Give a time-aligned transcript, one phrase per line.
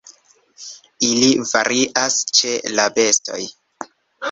[1.07, 3.41] Ili varias ĉe la bestoj.